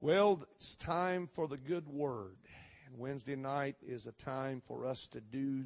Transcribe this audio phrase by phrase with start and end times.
[0.00, 2.36] Well, it's time for the good word.
[2.96, 5.64] Wednesday night is a time for us to do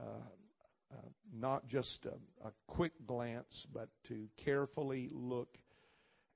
[0.00, 0.04] uh,
[0.92, 2.14] uh, not just a,
[2.46, 5.58] a quick glance, but to carefully look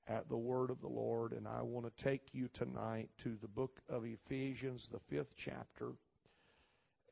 [0.09, 1.31] at the word of the Lord.
[1.31, 5.93] And I want to take you tonight to the book of Ephesians, the fifth chapter.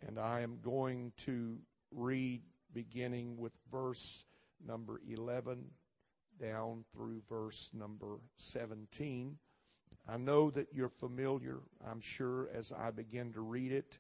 [0.06, 1.58] And I am going to
[1.94, 2.42] read
[2.74, 4.26] beginning with verse
[4.68, 5.64] number 11
[6.38, 9.38] down through verse number 17.
[10.08, 11.60] I know that you're familiar.
[11.90, 14.00] I'm sure as I begin to read it,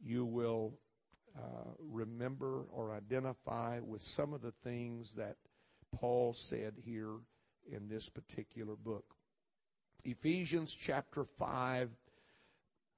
[0.00, 0.74] you will
[1.36, 5.36] uh, remember or identify with some of the things that
[5.94, 7.16] Paul said here
[7.70, 9.04] in this particular book.
[10.04, 11.90] Ephesians chapter 5,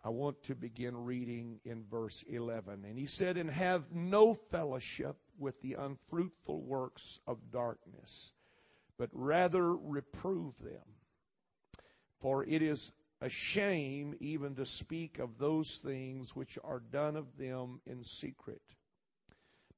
[0.05, 2.84] I want to begin reading in verse 11.
[2.84, 8.32] And he said, And have no fellowship with the unfruitful works of darkness,
[8.96, 10.93] but rather reprove them.
[12.24, 17.36] For it is a shame even to speak of those things which are done of
[17.36, 18.62] them in secret.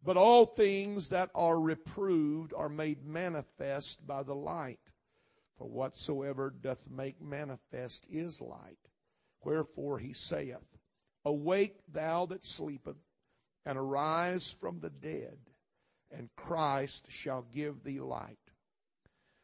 [0.01, 4.93] But all things that are reproved are made manifest by the light.
[5.59, 8.79] For whatsoever doth make manifest is light.
[9.43, 10.79] Wherefore he saith,
[11.25, 13.03] Awake thou that sleepeth,
[13.65, 15.39] and arise from the dead,
[16.13, 18.39] and Christ shall give thee light.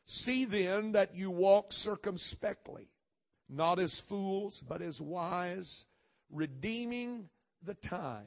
[0.05, 2.92] See then that you walk circumspectly
[3.53, 5.87] not as fools, but as wise,
[6.31, 7.29] redeeming
[7.63, 8.27] the time,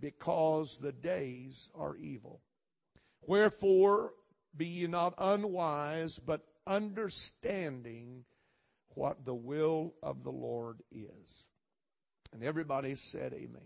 [0.00, 2.40] because the days are evil.
[3.26, 4.14] Wherefore,
[4.56, 8.24] be ye not unwise, but understanding
[8.94, 11.46] what the will of the Lord is.
[12.32, 13.62] And everybody said, Amen.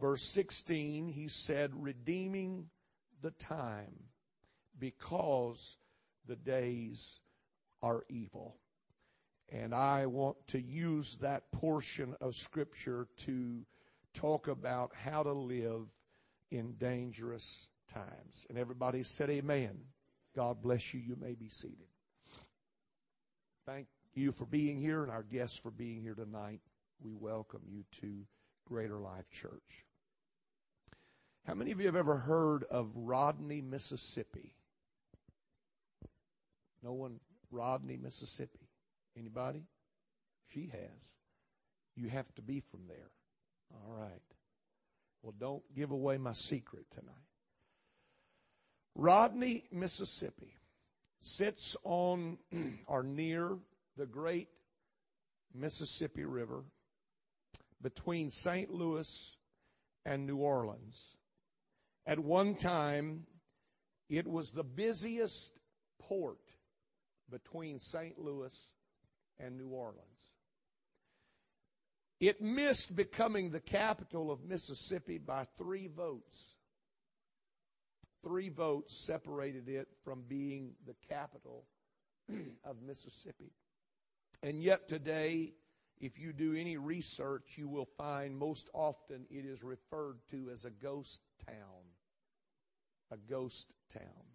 [0.00, 2.68] Verse 16, he said, redeeming
[3.22, 3.94] the time
[4.78, 5.76] because
[6.26, 7.20] the days
[7.80, 8.56] are evil.
[9.54, 13.64] And I want to use that portion of Scripture to
[14.12, 15.86] talk about how to live
[16.50, 18.46] in dangerous times.
[18.48, 19.78] And everybody said, Amen.
[20.34, 20.98] God bless you.
[20.98, 21.86] You may be seated.
[23.64, 26.60] Thank you for being here and our guests for being here tonight.
[27.00, 28.26] We welcome you to
[28.66, 29.86] Greater Life Church.
[31.46, 34.52] How many of you have ever heard of Rodney, Mississippi?
[36.82, 37.20] No one,
[37.52, 38.63] Rodney, Mississippi.
[39.18, 39.64] Anybody?
[40.52, 41.12] She has.
[41.96, 43.10] You have to be from there.
[43.72, 44.22] All right.
[45.22, 47.14] Well, don't give away my secret tonight.
[48.94, 50.56] Rodney, Mississippi
[51.18, 52.38] sits on
[52.86, 53.56] or near
[53.96, 54.48] the great
[55.54, 56.64] Mississippi River
[57.80, 58.70] between St.
[58.70, 59.36] Louis
[60.04, 61.16] and New Orleans.
[62.06, 63.26] At one time,
[64.10, 65.58] it was the busiest
[65.98, 66.40] port
[67.30, 68.18] between St.
[68.18, 68.70] Louis
[69.38, 70.00] and New Orleans.
[72.20, 76.54] It missed becoming the capital of Mississippi by three votes.
[78.22, 81.66] Three votes separated it from being the capital
[82.64, 83.52] of Mississippi.
[84.42, 85.52] And yet today,
[86.00, 90.64] if you do any research, you will find most often it is referred to as
[90.64, 91.84] a ghost town.
[93.10, 94.33] A ghost town.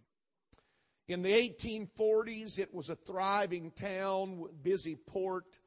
[1.10, 5.58] In the 1840s, it was a thriving town, busy port.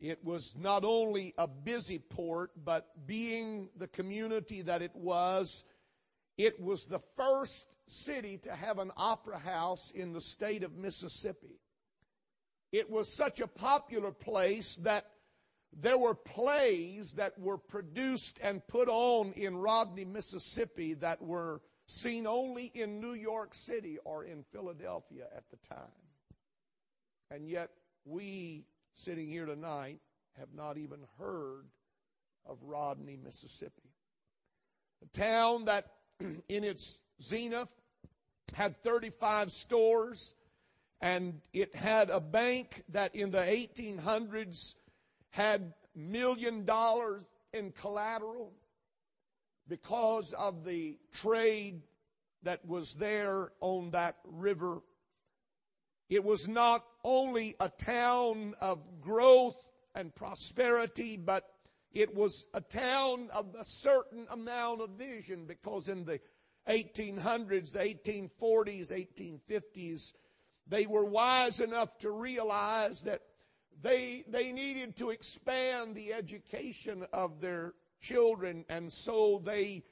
[0.00, 5.64] It was not only a busy port, but being the community that it was,
[6.38, 11.60] it was the first city to have an opera house in the state of Mississippi.
[12.72, 15.10] It was such a popular place that
[15.74, 22.26] there were plays that were produced and put on in Rodney, Mississippi that were seen
[22.26, 25.88] only in New York City or in Philadelphia at the time.
[27.30, 27.70] And yet,
[28.04, 29.98] we sitting here tonight
[30.38, 31.66] have not even heard
[32.46, 33.90] of Rodney, Mississippi.
[35.02, 35.86] A town that
[36.48, 37.68] in its zenith
[38.54, 40.34] had 35 stores
[41.00, 44.74] and it had a bank that in the 1800s
[45.30, 48.52] had million dollars in collateral
[49.68, 51.82] because of the trade
[52.42, 54.80] that was there on that river.
[56.08, 59.56] It was not only a town of growth
[59.94, 61.44] and prosperity, but
[61.92, 66.20] it was a town of a certain amount of vision because in the
[66.68, 70.12] 1800s, the 1840s, 1850s,
[70.66, 73.22] they were wise enough to realize that
[73.80, 79.84] they, they needed to expand the education of their children, and so they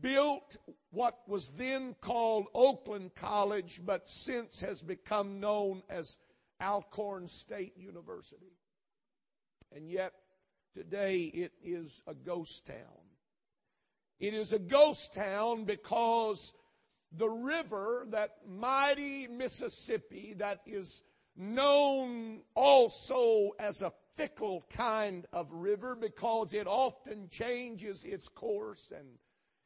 [0.00, 0.56] built
[0.90, 6.16] what was then called Oakland College, but since has become known as
[6.60, 8.52] Alcorn State University.
[9.74, 10.12] And yet,
[10.74, 12.76] today it is a ghost town.
[14.20, 16.54] It is a ghost town because
[17.10, 21.02] the river, that mighty Mississippi, that is
[21.36, 29.06] known also as a fickle kind of river because it often changes its course and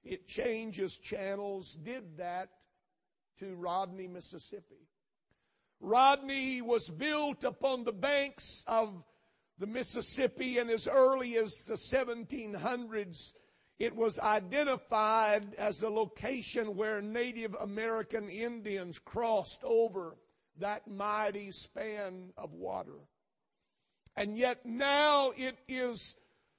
[0.05, 2.49] it changes channels, did that
[3.39, 4.89] to Rodney, Mississippi.
[5.81, 9.03] Rodney was built upon the banks of
[9.59, 13.35] the Mississippi, and as early as the 1700s,
[13.79, 20.17] it was identified as the location where Native American Indians crossed over
[20.59, 22.99] that mighty span of water.
[24.17, 26.17] And yet now it is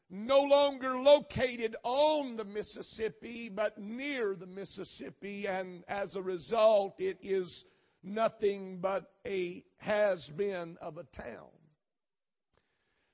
[0.10, 7.18] no longer located on the Mississippi, but near the Mississippi, and as a result, it
[7.22, 7.66] is
[8.04, 11.50] nothing but a has been of a town.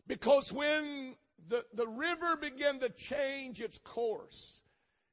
[0.05, 1.15] Because when
[1.47, 4.61] the, the river began to change its course,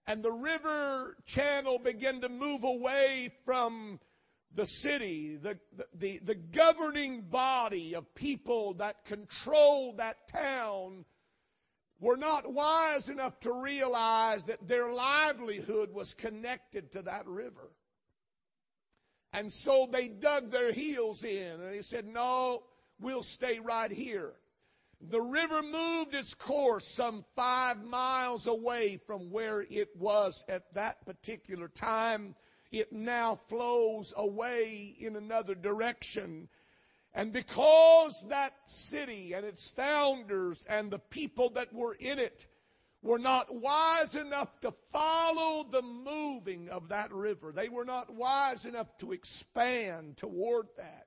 [0.06, 4.00] and the river channel began to move away from
[4.54, 5.58] the city, the,
[5.94, 11.04] the, the governing body of people that controlled that town
[12.00, 17.70] were not wise enough to realize that their livelihood was connected to that river.
[19.32, 22.64] And so they dug their heels in and they said, No,
[22.98, 24.32] we'll stay right here.
[25.08, 31.04] The river moved its course some five miles away from where it was at that
[31.06, 32.34] particular time.
[32.70, 36.48] It now flows away in another direction.
[37.12, 42.46] And because that city and its founders and the people that were in it
[43.02, 48.66] were not wise enough to follow the moving of that river, they were not wise
[48.66, 51.06] enough to expand toward that,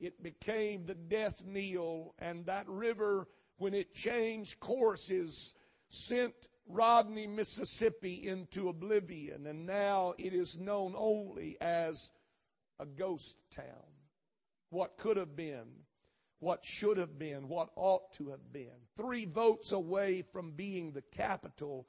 [0.00, 3.28] it became the death knell, and that river,
[3.58, 5.54] when it changed courses,
[5.90, 6.34] sent
[6.72, 12.10] Rodney, Mississippi into oblivion, and now it is known only as
[12.78, 13.64] a ghost town.
[14.70, 15.66] What could have been,
[16.38, 18.86] what should have been, what ought to have been.
[18.96, 21.86] Three votes away from being the capital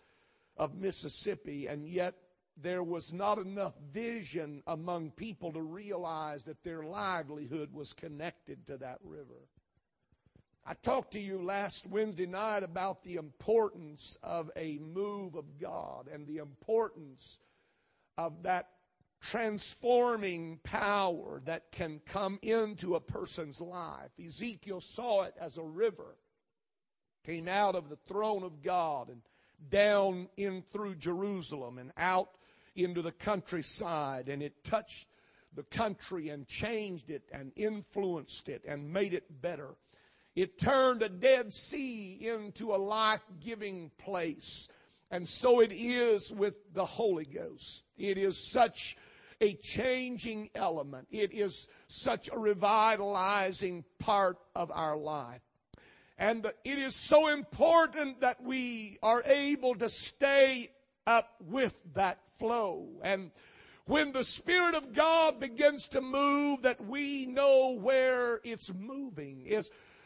[0.58, 2.16] of Mississippi, and yet
[2.58, 8.78] there was not enough vision among people to realize that their livelihood was connected to
[8.78, 9.48] that river.
[10.66, 16.08] I talked to you last Wednesday night about the importance of a move of God
[16.08, 17.40] and the importance
[18.18, 18.70] of that
[19.22, 24.12] transforming power that can come into a person's life.
[24.24, 26.16] Ezekiel saw it as a river
[27.24, 29.22] came out of the throne of God and
[29.70, 32.38] down in through Jerusalem and out
[32.76, 35.08] into the countryside and it touched
[35.54, 39.76] the country and changed it and influenced it and made it better.
[40.36, 44.68] It turned a dead sea into a life giving place.
[45.10, 47.84] And so it is with the Holy Ghost.
[47.98, 48.96] It is such
[49.42, 51.08] a changing element.
[51.12, 55.42] It is such a revitalizing part of our life.
[56.18, 60.70] And it is so important that we are able to stay
[61.08, 62.88] up with that flow.
[63.02, 63.32] And
[63.86, 69.48] when the Spirit of God begins to move, that we know where it's moving.
[69.50, 69.64] A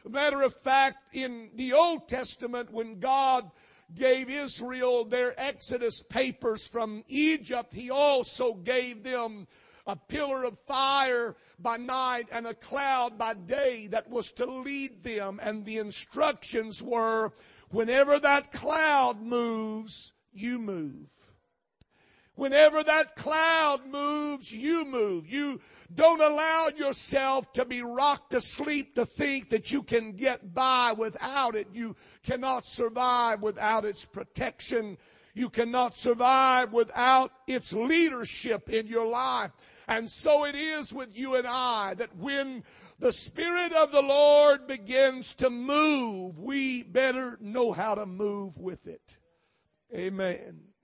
[0.09, 3.49] matter of fact, in the Old Testament, when God
[3.93, 9.47] gave Israel their Exodus papers from Egypt, He also gave them
[9.87, 15.03] a pillar of fire by night and a cloud by day that was to lead
[15.03, 15.39] them.
[15.41, 17.31] And the instructions were,
[17.69, 21.09] whenever that cloud moves, you move.
[22.35, 25.25] Whenever that cloud moves, you move.
[25.27, 25.61] You
[25.93, 30.93] don't allow yourself to be rocked to sleep to think that you can get by
[30.97, 31.67] without it.
[31.73, 34.97] You cannot survive without its protection.
[35.33, 39.51] You cannot survive without its leadership in your life.
[39.87, 42.63] And so it is with you and I that when
[42.99, 48.87] the Spirit of the Lord begins to move, we better know how to move with
[48.87, 49.17] it.
[49.93, 50.74] Amen.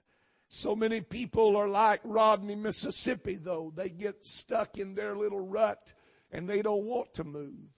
[0.53, 3.72] So many people are like Rodney, Mississippi, though.
[3.74, 5.93] They get stuck in their little rut
[6.29, 7.70] and they don't want to move.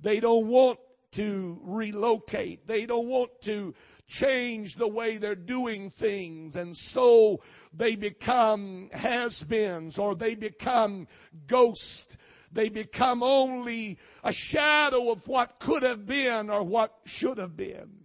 [0.00, 0.80] They don't want
[1.12, 2.66] to relocate.
[2.66, 3.76] They don't want to
[4.08, 6.56] change the way they're doing things.
[6.56, 11.06] And so they become has-beens or they become
[11.46, 12.16] ghosts.
[12.50, 18.00] They become only a shadow of what could have been or what should have been.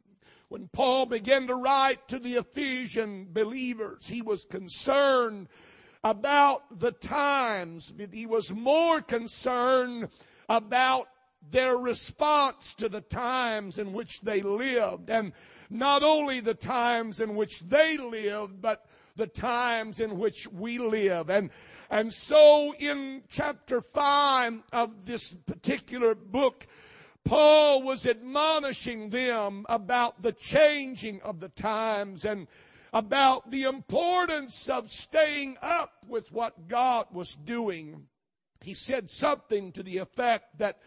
[0.49, 5.47] When Paul began to write to the Ephesian believers, he was concerned
[6.03, 10.09] about the times, but he was more concerned
[10.47, 11.07] about
[11.49, 15.09] their response to the times in which they lived.
[15.09, 15.33] And
[15.69, 18.85] not only the times in which they lived, but
[19.15, 21.29] the times in which we live.
[21.29, 21.49] And,
[21.89, 26.67] and so in chapter 5 of this particular book,
[27.25, 32.47] Paul was admonishing them about the changing of the times and
[32.93, 38.07] about the importance of staying up with what God was doing.
[38.61, 40.79] He said something to the effect that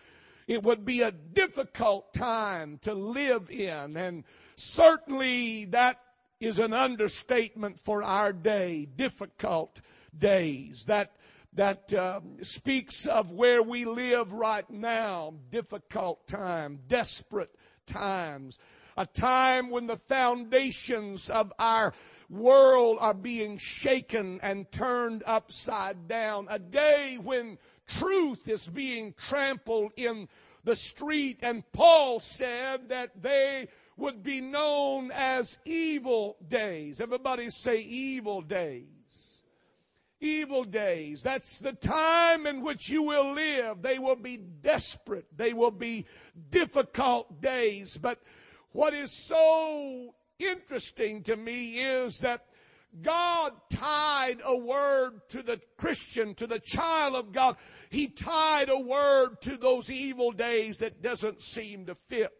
[0.47, 3.97] it would be a difficult time to live in.
[3.97, 4.25] And
[4.57, 6.00] certainly that
[6.40, 8.87] is an understatement for our day.
[8.97, 9.83] Difficult
[10.16, 10.85] days.
[10.87, 11.12] That
[11.55, 15.35] that uh, speaks of where we live right now.
[15.50, 17.55] Difficult time, desperate
[17.87, 18.59] times,
[18.97, 21.93] a time when the foundations of our
[22.28, 26.47] world are being shaken and turned upside down.
[26.50, 30.28] A day when truth is being trampled in
[30.64, 31.38] the street.
[31.43, 37.00] And Paul said that they would be known as evil days.
[37.00, 38.98] Everybody say evil days.
[40.20, 41.22] Evil days.
[41.22, 43.82] That's the time in which you will live.
[43.82, 45.26] They will be desperate.
[45.37, 46.06] They will be
[46.50, 47.96] difficult days.
[47.96, 48.20] But
[48.72, 52.46] what is so interesting to me is that
[53.02, 57.56] God tied a word to the Christian, to the child of God.
[57.90, 62.32] He tied a word to those evil days that doesn't seem to fit.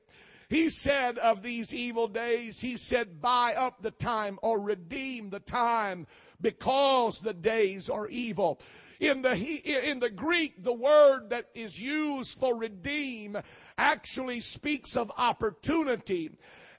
[0.49, 5.41] He said of these evil days, He said, buy up the time or redeem the
[5.41, 6.07] time
[6.41, 8.59] because the days are evil.
[8.99, 13.37] In the, in the Greek, the word that is used for redeem
[13.77, 16.31] actually speaks of opportunity.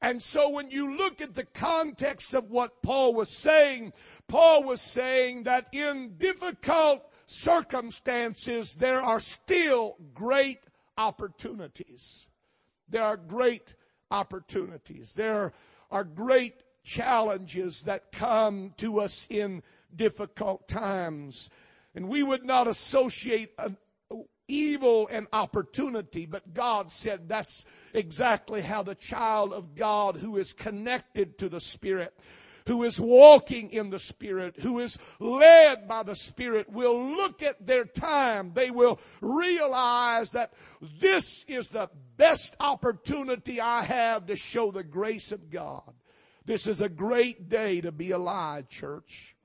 [0.01, 3.93] And so when you look at the context of what Paul was saying,
[4.27, 10.59] Paul was saying that in difficult circumstances, there are still great
[10.97, 12.28] opportunities.
[12.89, 13.73] There are great
[14.11, 15.13] opportunities.
[15.13, 15.53] There
[15.91, 19.63] are great challenges that come to us in
[19.95, 21.49] difficult times.
[21.95, 23.77] And we would not associate an
[24.47, 30.53] evil and opportunity, but God said that's exactly how the child of God who is
[30.53, 32.17] connected to the Spirit,
[32.69, 37.65] who is walking in the Spirit, who is led by the Spirit will look at
[37.65, 38.51] their time.
[38.53, 40.53] They will realize that
[41.01, 45.81] this is the best opportunity I have to show the grace of God.
[46.45, 49.35] This is a great day to be alive, church.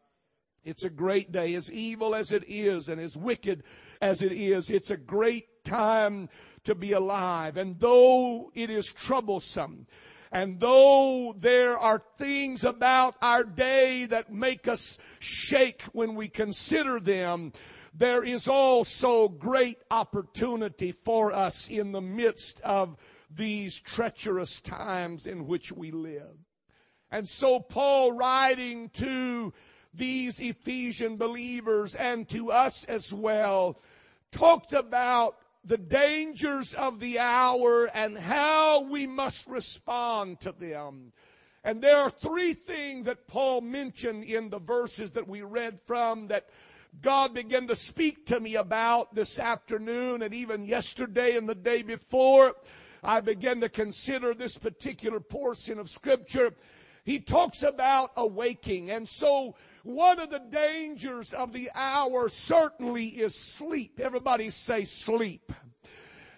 [0.62, 3.62] It's a great day, as evil as it is and as wicked
[4.02, 4.68] as it is.
[4.68, 6.28] It's a great time
[6.64, 7.56] to be alive.
[7.56, 9.86] And though it is troublesome,
[10.34, 16.98] and though there are things about our day that make us shake when we consider
[16.98, 17.52] them,
[17.94, 22.96] there is also great opportunity for us in the midst of
[23.30, 26.36] these treacherous times in which we live.
[27.12, 29.52] And so Paul writing to
[29.94, 33.80] these Ephesian believers and to us as well
[34.32, 41.12] talked about the dangers of the hour and how we must respond to them.
[41.64, 46.28] And there are three things that Paul mentioned in the verses that we read from
[46.28, 46.48] that
[47.00, 51.82] God began to speak to me about this afternoon and even yesterday and the day
[51.82, 52.54] before.
[53.02, 56.54] I began to consider this particular portion of scripture.
[57.04, 58.90] He talks about awaking.
[58.90, 64.00] And so one of the dangers of the hour certainly is sleep.
[64.00, 65.52] Everybody say sleep.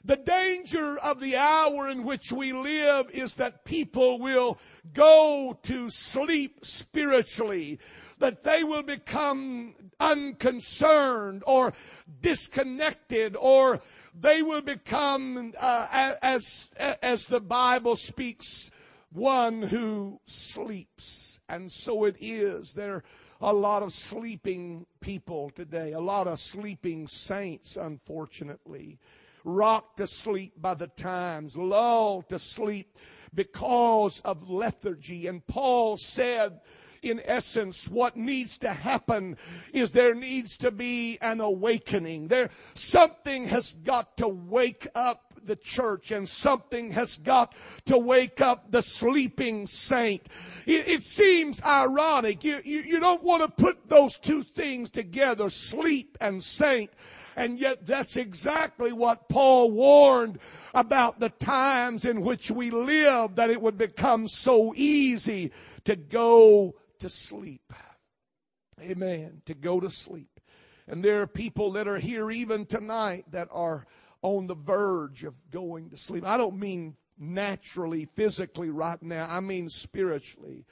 [0.05, 4.59] The danger of the hour in which we live is that people will
[4.93, 7.81] go to sleep spiritually,
[8.19, 11.73] that they will become unconcerned or
[12.21, 13.81] disconnected or
[14.19, 18.71] they will become, uh, as, as the Bible speaks,
[19.13, 21.41] one who sleeps.
[21.49, 22.75] And so it is.
[22.75, 23.05] There are
[23.41, 28.99] a lot of sleeping people today, a lot of sleeping saints, unfortunately.
[29.45, 32.99] Rocked to sleep by the times, lulled to sleep
[33.33, 35.29] because of lethargy.
[35.29, 36.61] And Paul said,
[37.03, 39.37] in essence, what needs to happen
[39.73, 42.29] is there needs to be an awakening.
[42.29, 47.55] There, something has got to wake up the church and something has got
[47.87, 50.29] to wake up the sleeping saint.
[50.67, 52.45] It, it seems ironic.
[52.45, 56.91] You, you, you don't want to put those two things together, sleep and saint.
[57.37, 60.39] And yet that's exactly what Paul warned
[60.75, 65.53] about the times in which we live, that it would become so easy
[65.85, 67.73] to go to sleep.
[68.81, 69.43] Amen.
[69.47, 70.41] To go to sleep.
[70.89, 73.87] And there are people that are here even tonight that are
[74.23, 76.27] on the verge of going to sleep.
[76.27, 79.27] I don't mean naturally, physically right now.
[79.29, 80.65] I mean spiritually.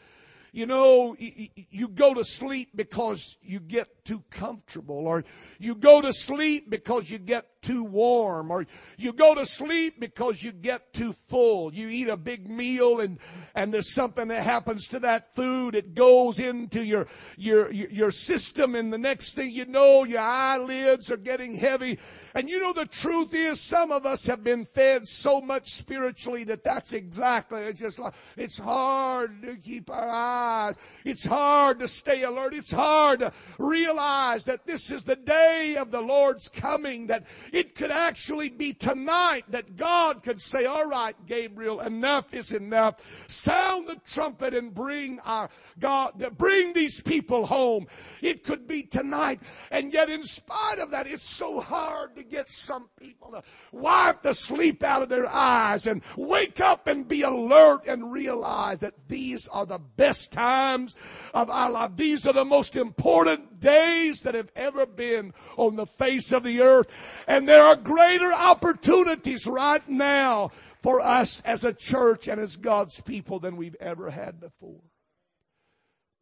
[0.52, 5.24] You know, you go to sleep because you get too comfortable, or
[5.58, 8.66] you go to sleep because you get too warm or
[8.99, 11.73] you go to sleep because you get too full.
[11.75, 13.18] You eat a big meal and,
[13.54, 15.75] and there's something that happens to that food.
[15.75, 21.11] It goes into your, your, your system and the next thing you know, your eyelids
[21.11, 21.99] are getting heavy.
[22.35, 26.44] And you know, the truth is some of us have been fed so much spiritually
[26.44, 30.76] that that's exactly, it's just like, it's hard to keep our eyes.
[31.04, 32.54] It's hard to stay alert.
[32.54, 37.76] It's hard to realize that this is the day of the Lord's coming, that it
[37.76, 42.96] could actually be tonight that God could say, all right, Gabriel, enough is enough.
[43.28, 47.87] Sound the trumpet and bring our God, bring these people home.
[48.20, 49.40] It could be tonight.
[49.70, 54.23] And yet in spite of that, it's so hard to get some people to wipe
[54.23, 59.08] the sleep out of their eyes and wake up and be alert and realize that
[59.08, 60.96] these are the best times
[61.32, 61.92] of our life.
[61.94, 66.61] These are the most important days that have ever been on the face of the
[66.61, 67.25] earth.
[67.26, 73.00] And there are greater opportunities right now for us as a church and as God's
[73.00, 74.83] people than we've ever had before.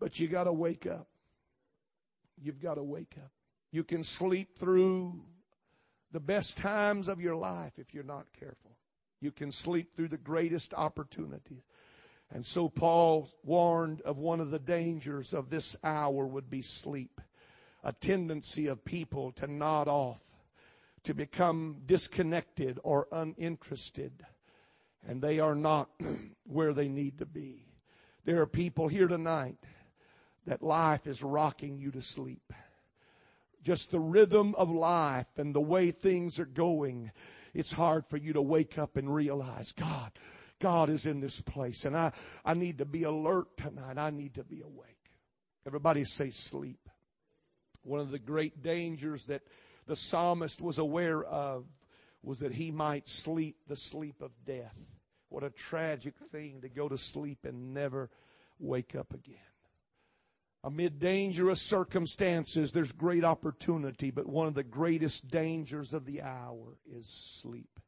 [0.01, 1.09] But you got to wake up.
[2.41, 3.31] You've got to wake up.
[3.71, 5.21] You can sleep through
[6.13, 8.77] the best times of your life if you're not careful.
[9.21, 11.63] You can sleep through the greatest opportunities.
[12.33, 17.21] And so Paul warned of one of the dangers of this hour would be sleep.
[17.85, 20.25] A tendency of people to nod off
[21.05, 24.25] to become disconnected or uninterested,
[25.07, 25.91] and they are not
[26.45, 27.67] where they need to be.
[28.25, 29.59] There are people here tonight
[30.47, 32.53] that life is rocking you to sleep.
[33.63, 37.11] Just the rhythm of life and the way things are going,
[37.55, 40.13] it's hard for you to wake up and realize, God,
[40.59, 42.13] God is in this place, and I,
[42.45, 43.99] I need to be alert tonight.
[43.99, 45.11] I need to be awake.
[45.67, 46.89] Everybody say sleep.
[47.83, 49.43] One of the great dangers that
[49.87, 51.65] the psalmist was aware of
[52.23, 54.77] was that he might sleep the sleep of death.
[55.29, 58.11] What a tragic thing to go to sleep and never
[58.59, 59.37] wake up again.
[60.65, 66.79] Amid dangerous circumstances, there's great opportunity, but one of the greatest dangers of the hour
[66.89, 67.81] is sleep.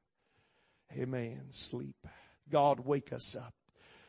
[0.92, 1.42] Amen.
[1.50, 2.08] Sleep.
[2.50, 3.54] God, wake us up.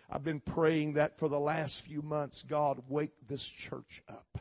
[0.10, 2.41] I've been praying that for the last few months.
[2.41, 4.39] God, wake this church up.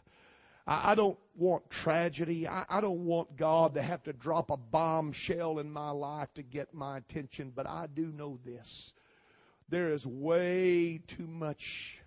[0.66, 2.48] I, I don't want tragedy.
[2.48, 6.42] I, I don't want God to have to drop a bombshell in my life to
[6.42, 8.94] get my attention, but I do know this.
[9.68, 12.02] There is way too much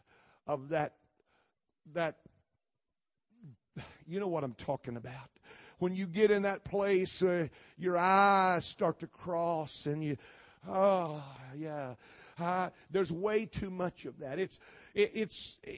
[0.46, 0.94] of that,
[1.94, 2.18] that,
[4.08, 5.30] you know what I'm talking about
[5.80, 10.18] when you get in that place, uh, your eyes start to cross and you,
[10.68, 11.24] oh,
[11.56, 11.94] yeah.
[12.40, 14.38] Uh, there's way too much of that.
[14.38, 14.60] It's,
[14.94, 15.70] it, it's, it,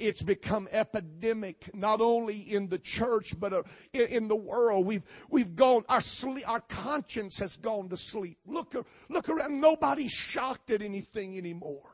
[0.00, 3.62] it's become epidemic, not only in the church, but uh,
[3.92, 4.84] in, in, the world.
[4.84, 8.38] We've, we've gone, our sleep, our conscience has gone to sleep.
[8.46, 8.74] Look,
[9.08, 9.60] look around.
[9.60, 11.88] Nobody's shocked at anything anymore.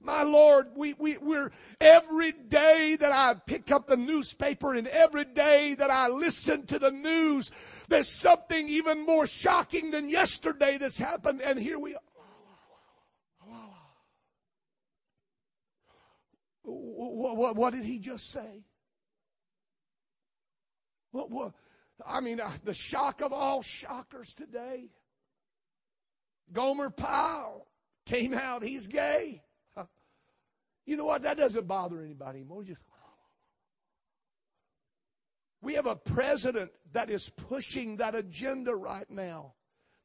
[0.00, 5.24] My Lord, we, we, we're every day that I pick up the newspaper and every
[5.24, 7.50] day that I listen to the news,
[7.88, 12.13] there's something even more shocking than yesterday that's happened, and here we are.
[16.64, 18.64] What, what, what did he just say?
[21.12, 21.52] What, what,
[22.04, 24.90] I mean, uh, the shock of all shockers today.
[26.52, 27.66] Gomer Pyle
[28.06, 29.42] came out, he's gay.
[30.86, 31.22] You know what?
[31.22, 32.62] That doesn't bother anybody anymore.
[32.62, 32.82] Just,
[35.62, 39.54] we have a president that is pushing that agenda right now,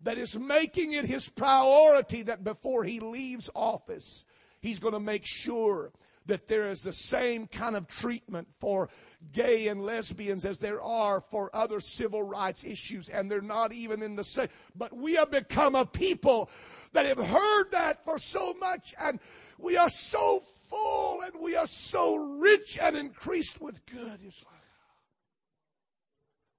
[0.01, 4.25] that is making it his priority that before he leaves office,
[4.61, 5.91] he's going to make sure
[6.29, 8.89] that there is the same kind of treatment for
[9.31, 14.01] gay and lesbians as there are for other civil rights issues, and they're not even
[14.01, 14.47] in the same.
[14.75, 16.49] But we have become a people
[16.93, 19.19] that have heard that for so much, and
[19.57, 24.19] we are so full and we are so rich and increased with good.
[24.23, 24.53] It's like,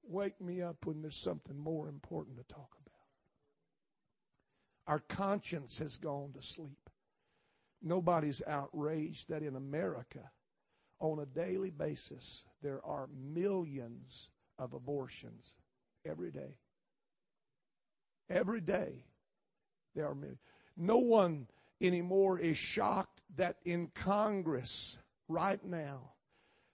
[0.03, 2.91] wake me up when there's something more important to talk about.
[4.87, 6.80] Our conscience has gone to sleep.
[7.83, 10.31] Nobody's outraged that in America,
[10.99, 15.57] on a daily basis, there are millions of abortions
[16.05, 16.59] every day.
[18.29, 19.05] Every day,
[19.95, 20.41] there are millions.
[20.77, 21.47] No one
[21.81, 26.13] anymore is shocked that in Congress right now,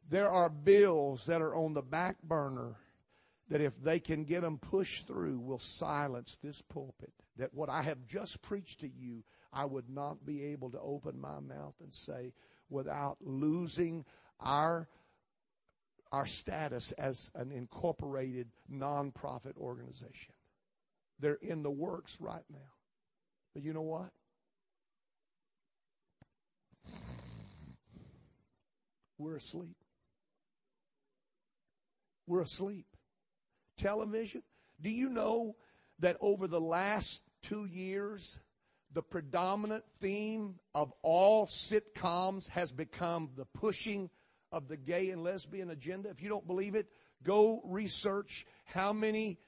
[0.08, 2.76] there are bills that are on the back burner
[3.48, 7.12] that if they can get them pushed through, will silence this pulpit.
[7.36, 11.20] That what I have just preached to you, I would not be able to open
[11.20, 12.32] my mouth and say
[12.68, 14.04] without losing
[14.40, 14.88] our
[16.12, 20.34] our status as an incorporated nonprofit organization.
[21.18, 22.72] They're in the works right now.
[23.54, 24.10] But you know what?
[29.18, 29.76] We're asleep.
[32.26, 32.86] We're asleep.
[33.76, 34.42] Television.
[34.80, 35.56] Do you know
[36.00, 38.38] that over the last two years,
[38.96, 44.08] the predominant theme of all sitcoms has become the pushing
[44.52, 46.08] of the gay and lesbian agenda?
[46.08, 46.86] If you don't believe it,
[47.22, 49.38] go research how many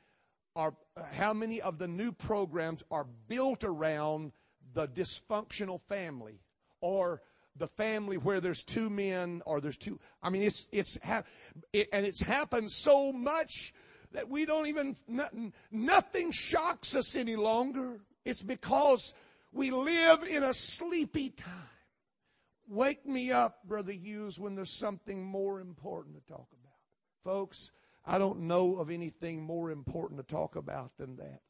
[0.54, 0.74] are
[1.12, 4.32] how many of the new programs are built around
[4.74, 6.42] the dysfunctional family
[6.82, 7.22] or
[7.56, 10.98] the family where there's two men or there's two i mean it's it's
[11.72, 13.72] it, and it's happened so much
[14.12, 19.14] that we don't even nothing, nothing shocks us any longer it's because
[19.52, 21.52] we live in a sleepy time
[22.68, 26.74] wake me up brother hughes when there's something more important to talk about
[27.24, 27.70] folks
[28.06, 31.40] i don't know of anything more important to talk about than that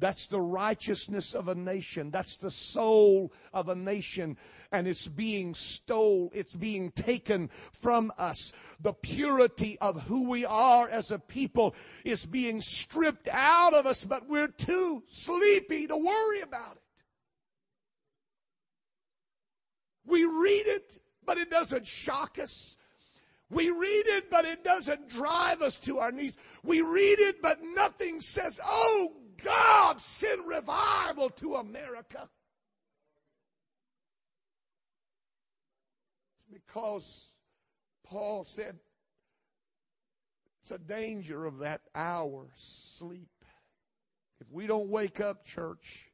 [0.00, 2.10] that's the righteousness of a nation.
[2.10, 4.38] That's the soul of a nation.
[4.72, 6.30] And it's being stole.
[6.34, 8.52] It's being taken from us.
[8.80, 14.04] The purity of who we are as a people is being stripped out of us,
[14.04, 16.82] but we're too sleepy to worry about it.
[20.10, 22.76] We read it, but it doesn't shock us.
[23.50, 26.36] We read it, but it doesn't drive us to our knees.
[26.62, 32.28] We read it, but nothing says, oh God, send revival to America.
[36.34, 37.34] It's because
[38.04, 38.78] Paul said
[40.62, 43.28] it's a danger of that hour sleep.
[44.40, 46.10] If we don't wake up, church,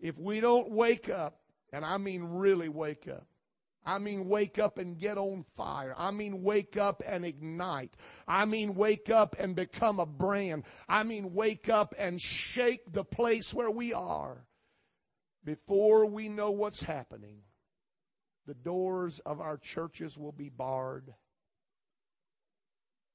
[0.00, 1.43] if we don't wake up,
[1.74, 3.26] and I mean really wake up,
[3.86, 5.94] I mean, wake up and get on fire.
[5.98, 7.94] I mean, wake up and ignite.
[8.26, 10.64] I mean, wake up and become a brand.
[10.88, 14.46] I mean, wake up and shake the place where we are.
[15.44, 17.40] Before we know what's happening,
[18.46, 21.12] the doors of our churches will be barred.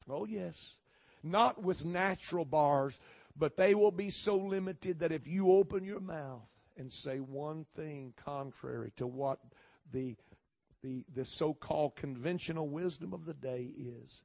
[0.08, 0.78] Oh, yes.
[1.24, 3.00] Not with natural bars,
[3.36, 6.48] but they will be so limited that if you open your mouth
[6.80, 9.39] and say one thing contrary to what
[9.92, 10.15] the
[10.82, 14.24] the, the so called conventional wisdom of the day is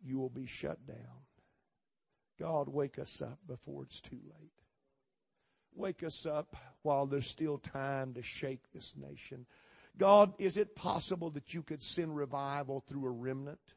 [0.00, 1.26] you will be shut down.
[2.38, 4.52] God, wake us up before it's too late.
[5.74, 9.46] Wake us up while there's still time to shake this nation.
[9.98, 13.74] God, is it possible that you could send revival through a remnant?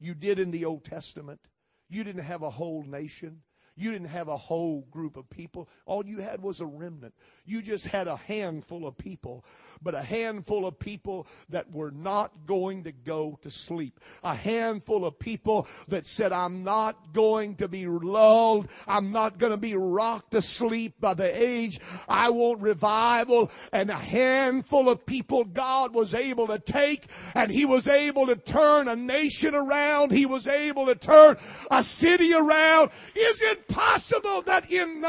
[0.00, 1.40] You did in the Old Testament.
[1.88, 3.42] You didn't have a whole nation.
[3.78, 5.68] You didn't have a whole group of people.
[5.86, 7.14] All you had was a remnant.
[7.46, 9.44] You just had a handful of people,
[9.80, 14.00] but a handful of people that were not going to go to sleep.
[14.24, 18.68] A handful of people that said, I'm not going to be lulled.
[18.88, 21.78] I'm not going to be rocked to sleep by the age.
[22.08, 23.52] I want revival.
[23.72, 28.34] And a handful of people God was able to take and He was able to
[28.34, 30.10] turn a nation around.
[30.10, 31.36] He was able to turn
[31.70, 32.90] a city around.
[33.14, 35.04] Is it possible that in,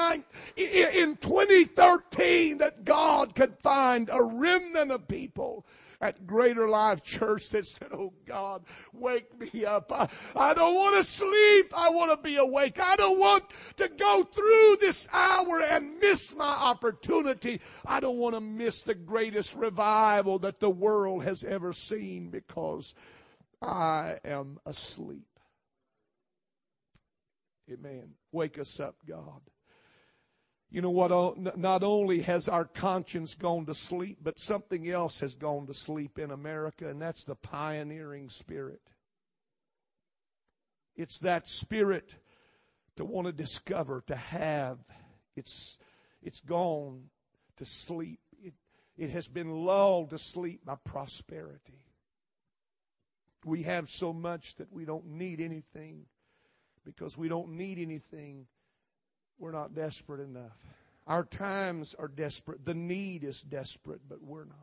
[0.56, 5.66] in 2013 that God could find a remnant of people
[6.02, 9.92] at Greater Life Church that said, Oh God, wake me up.
[9.92, 11.74] I, I don't want to sleep.
[11.76, 12.80] I want to be awake.
[12.82, 13.44] I don't want
[13.78, 17.60] to go through this hour and miss my opportunity.
[17.86, 22.96] I don't want to miss the greatest revival that the world has ever seen because
[23.62, 25.29] I am asleep.
[27.72, 28.14] Amen.
[28.32, 29.42] Wake us up, God.
[30.72, 31.12] You know what?
[31.12, 35.74] Oh, not only has our conscience gone to sleep, but something else has gone to
[35.74, 38.82] sleep in America, and that's the pioneering spirit.
[40.96, 42.16] It's that spirit
[42.98, 44.78] to want to discover, to have.
[45.36, 45.80] It's,
[46.22, 47.06] it's gone
[47.58, 48.20] to sleep.
[48.44, 48.54] It,
[48.96, 51.86] it has been lulled to sleep by prosperity.
[53.44, 56.06] We have so much that we don't need anything
[56.96, 58.48] because we don't need anything.
[59.38, 60.58] We're not desperate enough.
[61.08, 62.66] Our times are desperate.
[62.66, 64.58] The need is desperate, but we're not.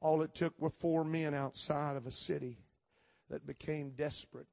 [0.00, 2.58] All it took were four men outside of a city
[3.30, 4.48] that became desperate,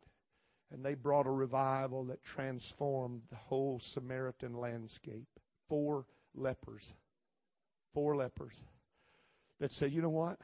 [0.72, 5.28] and they brought a revival that transformed the whole Samaritan landscape.
[5.68, 6.94] Four lepers.
[7.94, 8.64] Four lepers
[9.60, 10.40] that said, you know what?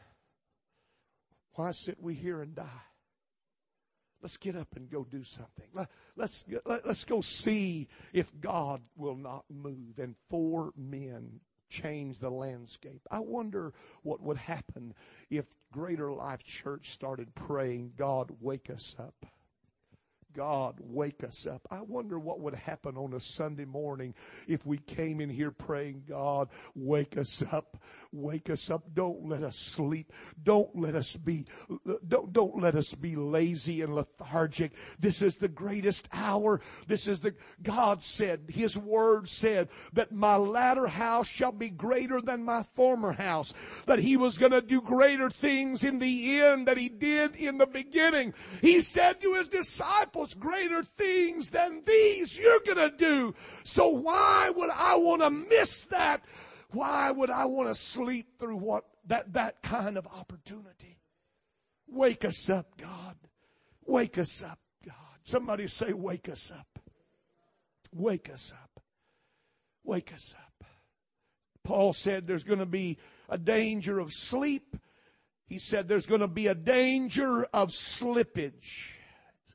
[1.54, 2.88] Why sit we here and die?
[4.30, 5.65] Let's get up and go do something.
[5.74, 9.98] Let, let's, let, let's go see if God will not move.
[9.98, 13.02] And four men change the landscape.
[13.10, 14.94] I wonder what would happen
[15.32, 19.26] if Greater Life Church started praying, God, wake us up.
[20.39, 21.67] God, wake us up.
[21.69, 24.13] I wonder what would happen on a Sunday morning
[24.47, 27.75] if we came in here praying, God, wake us up.
[28.13, 28.84] Wake us up.
[28.93, 30.13] Don't let us sleep.
[30.41, 31.45] Don't let us be,
[32.08, 34.71] don't, don't let us be lazy and lethargic.
[34.97, 36.62] This is the greatest hour.
[36.88, 42.21] This is the, God said, His word said that my latter house shall be greater
[42.21, 43.54] than my former house.
[43.88, 47.58] That He was going to do greater things in the end than He did in
[47.58, 48.34] the beginning.
[48.62, 53.34] He said to His disciples, greater things than these you're going to do.
[53.63, 56.24] So why would I want to miss that?
[56.72, 61.00] Why would I want to sleep through what that, that kind of opportunity?
[61.88, 63.15] Wake us up, God.
[63.86, 64.96] Wake us up, God.
[65.24, 66.80] Somebody say, wake us up.
[67.92, 68.84] Wake us up.
[69.84, 70.68] Wake us up.
[71.63, 74.76] Paul said there's going to be a danger of sleep.
[75.48, 78.92] He said there's going to be a danger of slippage.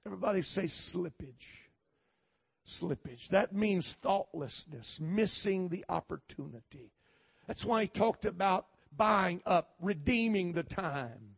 [0.06, 1.68] Everybody say slippage.
[2.66, 3.28] Slippage.
[3.28, 6.92] That means thoughtlessness, missing the opportunity.
[7.46, 11.36] That's why he talked about buying up, redeeming the time,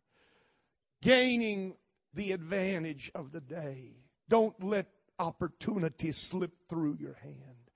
[1.01, 1.75] gaining
[2.13, 3.91] the advantage of the day.
[4.29, 4.87] Don't let
[5.19, 7.71] opportunity slip through your hand.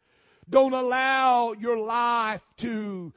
[0.49, 3.13] Don't allow your life to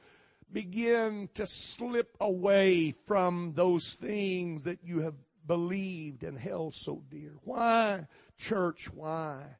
[0.51, 5.15] begin to slip away from those things that you have
[5.47, 7.33] believed and held so dear.
[7.43, 9.57] Why, church, why?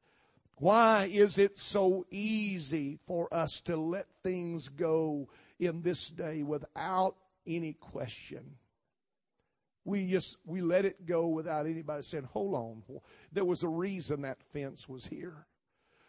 [0.58, 7.18] Why is it so easy for us to let things go in this day without
[7.46, 8.56] any question?
[9.84, 14.22] We just we let it go without anybody saying, "Hold on." There was a reason
[14.22, 15.46] that fence was here.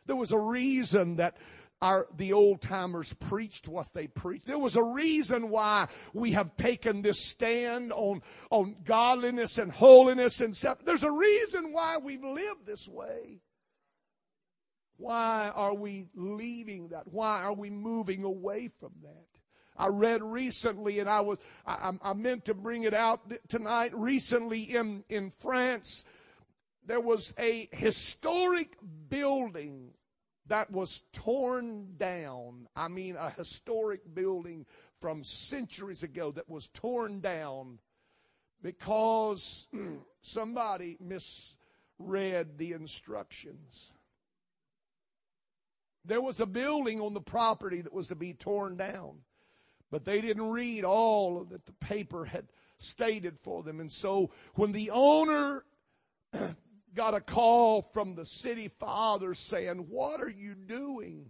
[0.07, 1.37] There was a reason that
[1.83, 4.47] our, the old timers preached what they preached.
[4.47, 10.41] There was a reason why we have taken this stand on, on godliness and holiness
[10.41, 10.79] and stuff.
[10.85, 13.41] There's a reason why we've lived this way.
[14.97, 17.09] Why are we leaving that?
[17.09, 19.27] Why are we moving away from that?
[19.77, 23.93] I read recently, and I was I, I meant to bring it out tonight.
[23.95, 26.05] Recently in in France,
[26.87, 28.79] there was a historic
[29.11, 29.91] building
[30.49, 32.69] that was torn down.
[32.77, 34.67] I mean, a historic building
[35.01, 37.79] from centuries ago that was torn down
[38.63, 39.67] because
[40.23, 43.93] somebody misread the instructions.
[46.05, 49.19] There was a building on the property that was to be torn down,
[49.91, 52.47] but they didn't read all that the paper had
[52.79, 53.81] stated for them.
[53.81, 55.65] And so when the owner
[56.97, 61.27] got a call from the city father saying, What are you doing?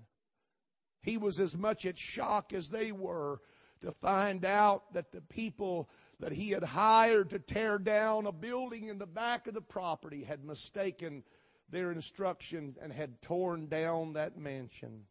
[1.02, 3.40] He was as much at shock as they were
[3.82, 8.88] to find out that the people that he had hired to tear down a building
[8.88, 11.22] in the back of the property had mistaken
[11.68, 15.02] their instructions and had torn down that mansion.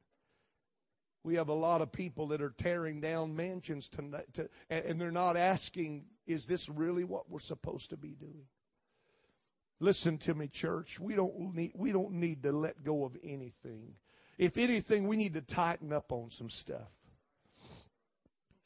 [1.23, 5.11] We have a lot of people that are tearing down mansions tonight, to, and they're
[5.11, 8.45] not asking, is this really what we're supposed to be doing?
[9.79, 10.99] Listen to me, church.
[10.99, 13.95] We don't need, we don't need to let go of anything.
[14.37, 16.91] If anything, we need to tighten up on some stuff.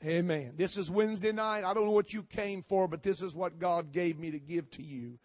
[0.05, 0.53] Amen.
[0.55, 1.65] This is Wednesday night.
[1.65, 4.39] I don't know what you came for, but this is what God gave me to
[4.39, 5.19] give to you.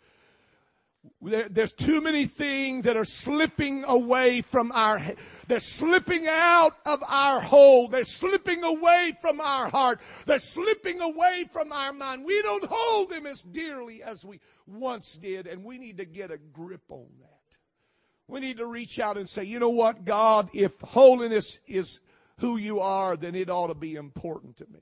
[1.20, 5.00] There, there's too many things that are slipping away from our.
[5.48, 7.92] They're slipping out of our hold.
[7.92, 10.00] They're slipping away from our heart.
[10.26, 12.24] They're slipping away from our mind.
[12.24, 16.30] We don't hold them as dearly as we once did, and we need to get
[16.30, 17.58] a grip on that.
[18.26, 22.00] We need to reach out and say, you know what, God, if holiness is
[22.38, 24.80] who you are, then it ought to be important to me.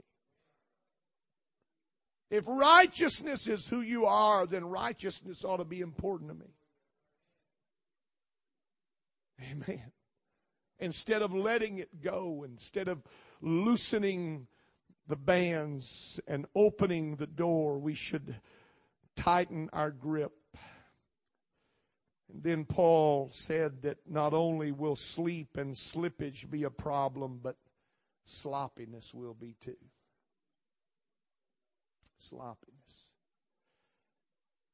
[2.33, 6.55] If righteousness is who you are, then righteousness ought to be important to me.
[9.51, 9.93] Amen.
[10.79, 13.03] Instead of letting it go, instead of
[13.43, 14.47] loosening
[15.09, 18.35] the bands and opening the door, we should
[19.15, 20.33] tighten our grip.
[22.33, 27.59] And then Paul said that not only will sleep and slippage be a problem, but
[28.25, 29.77] sloppiness will be too
[32.29, 33.07] sloppiness.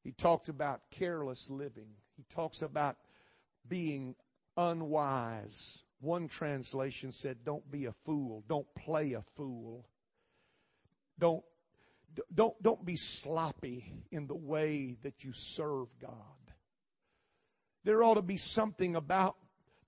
[0.02, 1.88] He talks about careless living.
[2.16, 2.96] He talks about
[3.68, 4.14] being
[4.56, 5.82] unwise.
[6.00, 8.44] One translation said, Don't be a fool.
[8.48, 9.86] Don't play a fool.
[11.18, 11.44] Don't,
[12.34, 16.12] don't, don't be sloppy in the way that you serve God.
[17.84, 19.36] There ought to be something about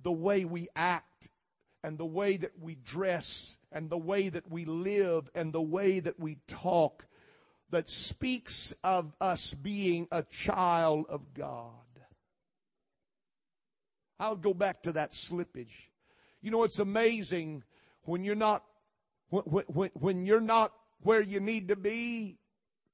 [0.03, 1.31] the way we act
[1.83, 6.01] and the way that we dress and the way that we live and the way
[6.01, 7.07] that we talk
[7.71, 11.73] that speaks of us being a child of God.
[14.19, 15.89] I'll go back to that slippage.
[16.43, 17.65] You know, it's amazing
[18.03, 18.65] when you're not
[19.29, 22.39] when, when, when you're not where you need to be.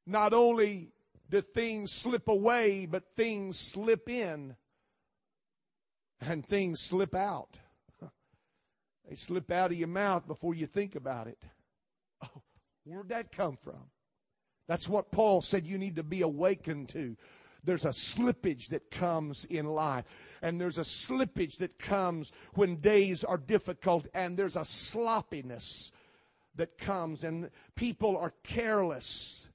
[0.07, 0.93] Not only
[1.29, 4.55] do things slip away, but things slip in
[6.21, 7.59] and things slip out.
[9.09, 11.39] They slip out of your mouth before you think about it.
[12.23, 12.43] Oh,
[12.85, 13.91] where'd that come from?
[14.67, 17.17] That's what Paul said you need to be awakened to.
[17.65, 20.05] There's a slippage that comes in life.
[20.43, 24.07] And there's a slippage that comes when days are difficult.
[24.15, 25.93] And there's a sloppiness
[26.55, 27.25] that comes.
[27.25, 29.51] And people are careless.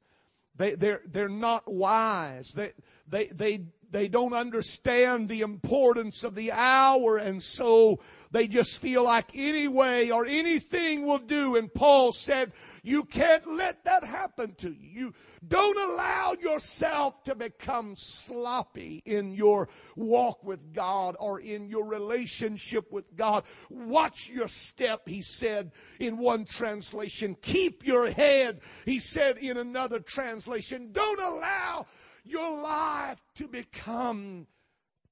[0.55, 2.53] They, they're, they're not wise.
[2.53, 2.73] They,
[3.07, 7.17] they, they, they don't understand the importance of the hour.
[7.17, 7.99] And so
[8.31, 11.57] they just feel like any way or anything will do.
[11.57, 14.77] And Paul said, you can't let that happen to you.
[14.91, 15.13] You
[15.47, 22.91] don't allow yourself to become sloppy in your walk with God or in your relationship
[22.91, 23.43] with God.
[23.69, 27.35] Watch your step, he said in one translation.
[27.41, 30.91] Keep your head, he said in another translation.
[30.91, 31.85] Don't allow
[32.23, 34.47] your life to become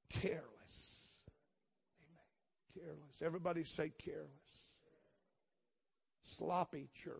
[0.09, 0.58] careless.
[3.21, 4.29] Everybody say careless.
[6.23, 7.15] Sloppy church.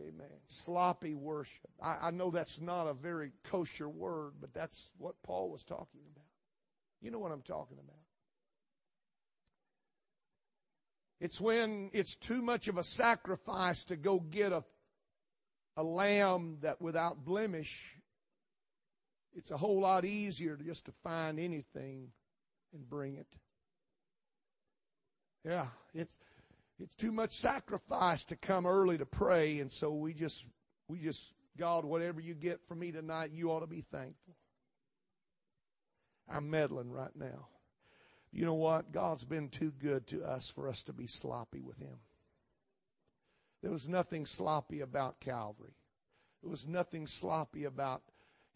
[0.00, 0.26] Amen.
[0.48, 1.70] Sloppy worship.
[1.80, 6.00] I, I, know that's not a very kosher word, but that's what Paul was talking
[6.12, 6.26] about.
[7.00, 8.00] You know what I'm talking about.
[11.20, 14.64] It's when it's too much of a sacrifice to go get a,
[15.76, 17.98] a lamb that without blemish,
[19.34, 22.08] it's a whole lot easier just to find anything
[22.74, 23.26] and bring it.
[25.44, 26.18] Yeah, it's
[26.78, 30.44] it's too much sacrifice to come early to pray, and so we just
[30.88, 34.34] we just God, whatever you get from me tonight, you ought to be thankful.
[36.28, 37.48] I'm meddling right now.
[38.32, 38.90] You know what?
[38.90, 41.98] God's been too good to us for us to be sloppy with Him.
[43.62, 45.76] There was nothing sloppy about Calvary.
[46.42, 48.02] There was nothing sloppy about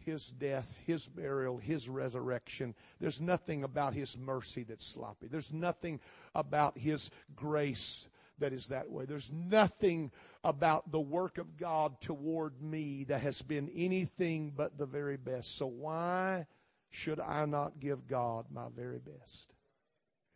[0.04, 2.74] his death, his burial, his resurrection.
[3.00, 5.26] There's nothing about his mercy that's sloppy.
[5.28, 6.00] There's nothing
[6.34, 8.08] about his grace
[8.38, 9.04] that is that way.
[9.04, 10.12] There's nothing
[10.44, 15.56] about the work of God toward me that has been anything but the very best.
[15.56, 16.46] So why
[16.90, 19.52] should I not give God my very best?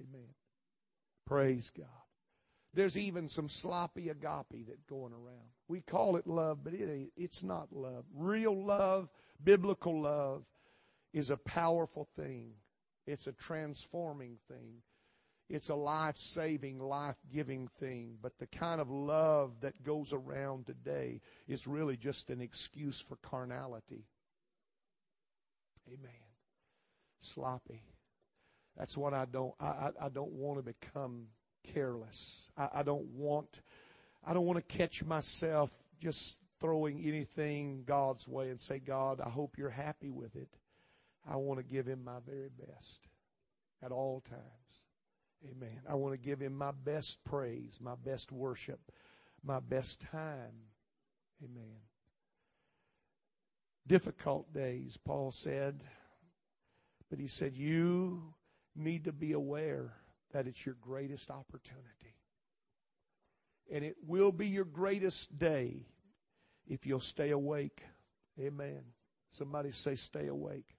[0.01, 0.29] Amen.
[1.27, 1.87] Praise God.
[2.75, 5.51] There's even some sloppy agape that going around.
[5.69, 8.05] We call it love, but it, it's not love.
[8.15, 9.09] Real love
[9.45, 10.45] Biblical love
[11.13, 12.53] is a powerful thing.
[13.07, 14.83] It's a transforming thing.
[15.49, 18.17] It's a life saving, life giving thing.
[18.23, 23.17] But the kind of love that goes around today is really just an excuse for
[23.17, 24.07] carnality.
[25.89, 26.13] Amen.
[27.19, 27.83] Sloppy.
[28.77, 29.53] That's what I don't.
[29.61, 31.27] I, I, don't want to become
[31.62, 32.51] careless.
[32.57, 33.61] I, I don't want.
[34.25, 39.29] I don't want to catch myself just throwing anything God's way and say, God, I
[39.29, 40.48] hope you're happy with it.
[41.29, 43.09] I want to give him my very best
[43.83, 44.42] at all times.
[45.51, 45.81] Amen.
[45.88, 48.81] I want to give him my best praise, my best worship,
[49.42, 50.68] my best time.
[51.42, 51.81] Amen.
[53.87, 55.81] Difficult days, Paul said.
[57.11, 58.35] But he said, You
[58.77, 59.92] need to be aware
[60.33, 62.16] that it's your greatest opportunity.
[63.71, 65.87] And it will be your greatest day
[66.66, 67.83] if you'll stay awake.
[68.40, 68.83] Amen.
[69.31, 70.77] Somebody say, stay awake.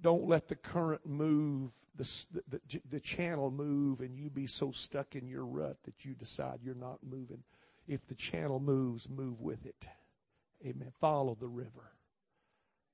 [0.00, 5.16] Don't let the current move, the, the, the, channel move, and you be so stuck
[5.16, 7.42] in your rut that you decide you're not moving.
[7.88, 9.88] If the channel moves, move with it.
[10.64, 10.92] Amen.
[11.00, 11.92] Follow the river.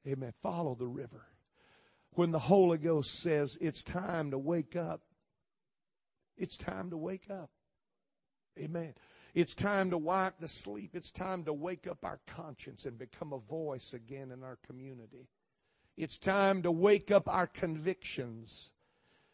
[0.07, 0.33] Amen.
[0.43, 1.27] Follow the river.
[2.15, 5.03] When the Holy Ghost says it's time to wake up,
[6.37, 7.51] it's time to wake up.
[8.59, 8.95] Amen.
[9.35, 10.95] It's time to wipe the sleep.
[10.95, 15.29] It's time to wake up our conscience and become a voice again in our community.
[15.97, 18.71] It's time to wake up our convictions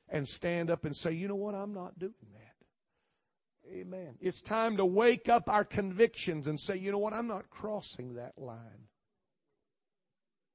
[0.09, 3.73] and stand up and say, you know what, I'm not doing that.
[3.73, 4.17] Amen.
[4.21, 8.15] It's time to wake up our convictions and say, you know what, I'm not crossing
[8.15, 8.89] that line.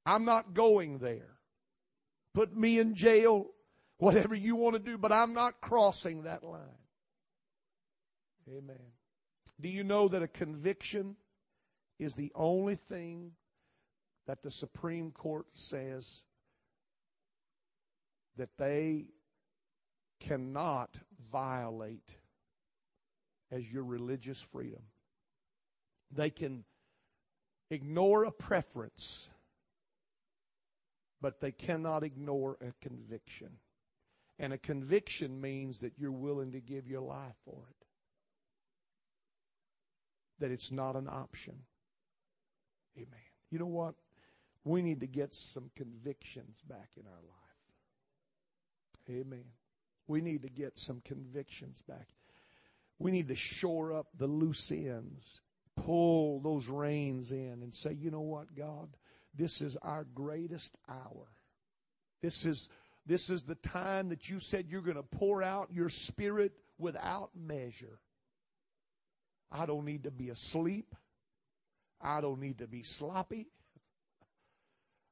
[0.06, 1.35] I'm not going there.
[2.36, 3.48] Put me in jail,
[3.98, 6.62] whatever you want to do, but I'm not crossing that line.
[8.48, 8.78] Amen.
[9.60, 11.16] Do you know that a conviction
[11.98, 13.32] is the only thing
[14.28, 16.22] that the Supreme Court says
[18.38, 19.06] that they
[20.20, 20.96] cannot
[21.32, 22.18] violate
[23.52, 24.82] as your religious freedom.
[26.12, 26.64] They can
[27.70, 29.30] ignore a preference,
[31.26, 33.50] but they cannot ignore a conviction.
[34.38, 37.88] And a conviction means that you're willing to give your life for it,
[40.38, 41.56] that it's not an option.
[42.96, 43.08] Amen.
[43.50, 43.96] You know what?
[44.66, 47.24] We need to get some convictions back in our
[49.10, 49.20] life.
[49.20, 49.46] Amen.
[50.06, 52.08] We need to get some convictions back.
[53.00, 55.42] We need to shore up the loose ends,
[55.76, 58.96] pull those reins in, and say, you know what, God?
[59.36, 61.28] This is our greatest hour.
[62.22, 62.70] This is,
[63.06, 67.32] this is the time that you said you're going to pour out your spirit without
[67.36, 68.00] measure.
[69.52, 70.96] I don't need to be asleep.
[72.02, 73.48] I don't need to be sloppy.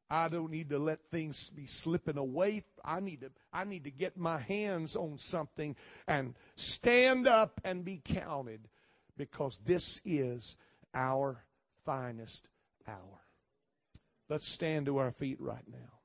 [0.10, 2.66] I don't need to let things be slipping away.
[2.86, 5.76] I need to I need to get my hands on something
[6.08, 8.68] and stand up and be counted
[9.18, 10.56] because this is
[10.94, 11.44] our
[11.84, 12.48] finest
[12.88, 13.23] hour.
[14.34, 16.03] Let's stand to our feet right now.